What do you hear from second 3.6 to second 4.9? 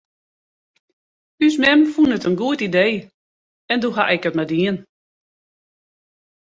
en doe haw ik it mar dien.